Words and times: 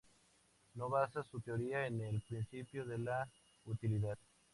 No 0.73 0.89
basa 0.89 1.21
su 1.21 1.39
teoría 1.41 1.85
en 1.85 2.01
el 2.01 2.21
principio 2.21 2.83
de 2.87 2.97
la 2.97 3.29
utilidad. 3.65 4.17